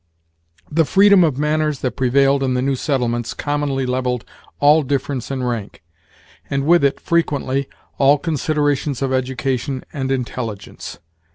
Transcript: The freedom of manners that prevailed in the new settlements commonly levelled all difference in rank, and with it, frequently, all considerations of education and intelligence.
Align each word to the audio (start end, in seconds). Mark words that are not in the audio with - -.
The 0.71 0.83
freedom 0.83 1.23
of 1.23 1.37
manners 1.37 1.81
that 1.81 1.95
prevailed 1.95 2.41
in 2.41 2.55
the 2.55 2.61
new 2.63 2.75
settlements 2.75 3.35
commonly 3.35 3.85
levelled 3.85 4.25
all 4.59 4.81
difference 4.81 5.29
in 5.29 5.43
rank, 5.43 5.83
and 6.49 6.65
with 6.65 6.83
it, 6.83 6.99
frequently, 6.99 7.69
all 7.99 8.17
considerations 8.17 9.03
of 9.03 9.13
education 9.13 9.83
and 9.93 10.11
intelligence. 10.11 10.97